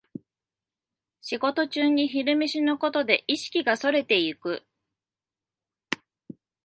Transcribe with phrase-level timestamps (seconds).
[1.21, 4.65] 仕事中に昼飯のことで意識がそれていく